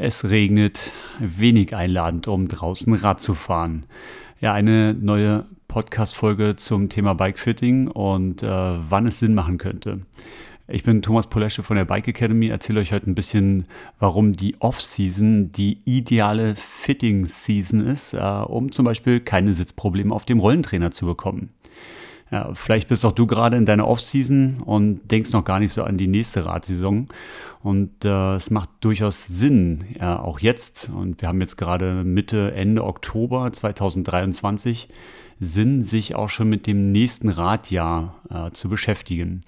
[0.00, 3.84] Es regnet, wenig einladend, um draußen Rad zu fahren.
[4.40, 10.02] Ja, eine neue Podcast-Folge zum Thema Bikefitting und äh, wann es Sinn machen könnte.
[10.68, 13.66] Ich bin Thomas Polesche von der Bike Academy, erzähle euch heute ein bisschen,
[13.98, 20.38] warum die Off-Season die ideale Fitting-Season ist, äh, um zum Beispiel keine Sitzprobleme auf dem
[20.38, 21.50] Rollentrainer zu bekommen.
[22.30, 25.82] Ja, vielleicht bist auch du gerade in deiner Off-Season und denkst noch gar nicht so
[25.82, 27.08] an die nächste Radsaison.
[27.62, 32.52] Und äh, es macht durchaus Sinn, ja, auch jetzt, und wir haben jetzt gerade Mitte,
[32.52, 34.88] Ende Oktober 2023,
[35.40, 39.40] Sinn, sich auch schon mit dem nächsten Radjahr äh, zu beschäftigen.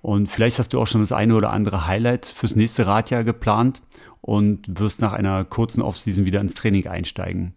[0.00, 3.82] Und vielleicht hast du auch schon das eine oder andere Highlight fürs nächste Radjahr geplant
[4.20, 7.54] und wirst nach einer kurzen Off-Season wieder ins Training einsteigen.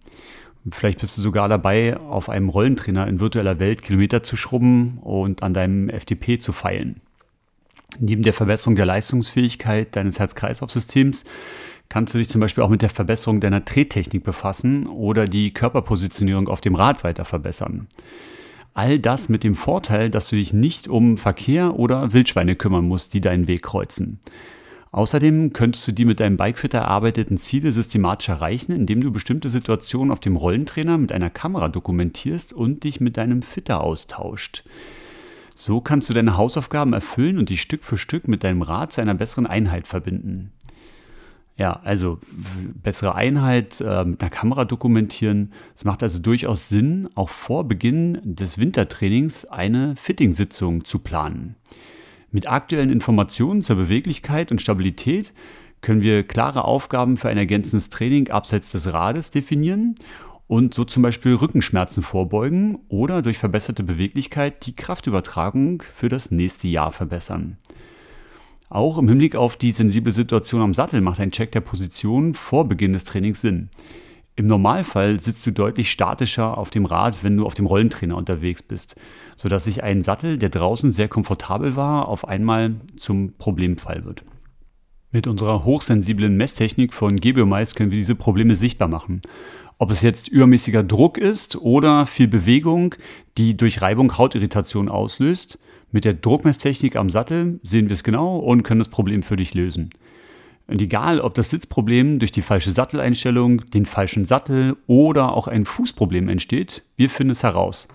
[0.69, 5.41] Vielleicht bist du sogar dabei, auf einem Rollentrainer in virtueller Welt Kilometer zu schrubben und
[5.41, 7.01] an deinem FDP zu feilen.
[7.99, 11.23] Neben der Verbesserung der Leistungsfähigkeit deines Herz-Kreislauf-Systems
[11.89, 16.47] kannst du dich zum Beispiel auch mit der Verbesserung deiner Trettechnik befassen oder die Körperpositionierung
[16.47, 17.87] auf dem Rad weiter verbessern.
[18.73, 23.13] All das mit dem Vorteil, dass du dich nicht um Verkehr oder Wildschweine kümmern musst,
[23.13, 24.19] die deinen Weg kreuzen.
[24.93, 30.11] Außerdem könntest du die mit deinem Bikefitter erarbeiteten Ziele systematisch erreichen, indem du bestimmte Situationen
[30.11, 34.63] auf dem Rollentrainer mit einer Kamera dokumentierst und dich mit deinem Fitter austauscht.
[35.55, 39.01] So kannst du deine Hausaufgaben erfüllen und dich Stück für Stück mit deinem Rad zu
[39.01, 40.51] einer besseren Einheit verbinden.
[41.55, 42.19] Ja, also
[42.81, 45.53] bessere Einheit äh, mit einer Kamera dokumentieren.
[45.75, 51.55] Es macht also durchaus Sinn, auch vor Beginn des Wintertrainings eine Fitting-Sitzung zu planen.
[52.31, 55.33] Mit aktuellen Informationen zur Beweglichkeit und Stabilität
[55.81, 59.95] können wir klare Aufgaben für ein ergänzendes Training abseits des Rades definieren
[60.47, 66.69] und so zum Beispiel Rückenschmerzen vorbeugen oder durch verbesserte Beweglichkeit die Kraftübertragung für das nächste
[66.69, 67.57] Jahr verbessern.
[68.69, 72.69] Auch im Hinblick auf die sensible Situation am Sattel macht ein Check der Position vor
[72.69, 73.69] Beginn des Trainings Sinn.
[74.41, 78.63] Im Normalfall sitzt du deutlich statischer auf dem Rad, wenn du auf dem Rollentrainer unterwegs
[78.63, 78.95] bist,
[79.35, 84.23] sodass sich ein Sattel, der draußen sehr komfortabel war, auf einmal zum Problemfall wird.
[85.11, 89.21] Mit unserer hochsensiblen Messtechnik von GBOMICE können wir diese Probleme sichtbar machen.
[89.77, 92.95] Ob es jetzt übermäßiger Druck ist oder viel Bewegung,
[93.37, 95.59] die durch Reibung Hautirritation auslöst,
[95.91, 99.53] mit der Druckmesstechnik am Sattel sehen wir es genau und können das Problem für dich
[99.53, 99.91] lösen.
[100.71, 105.65] Und egal, ob das Sitzproblem durch die falsche Satteleinstellung, den falschen Sattel oder auch ein
[105.65, 107.89] Fußproblem entsteht, wir finden es heraus.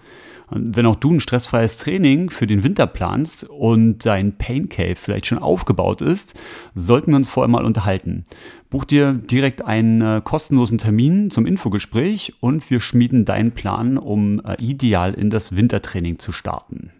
[0.48, 4.94] Und wenn auch du ein stressfreies Training für den Winter planst und dein Pain Cave
[4.94, 6.38] vielleicht schon aufgebaut ist,
[6.75, 8.26] sollten wir uns vorher mal unterhalten.
[8.69, 14.41] Buch dir direkt einen äh, kostenlosen Termin zum Infogespräch und wir schmieden deinen Plan, um
[14.44, 16.91] äh, ideal in das Wintertraining zu starten.